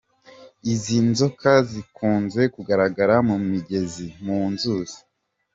Izi 0.73 0.97
nzoka 1.09 1.51
zikunze 1.69 2.41
kugaragara 2.55 3.15
mu 3.27 3.35
migezi, 3.49 4.07
mu 4.25 4.39
nzuzi. 4.53 4.99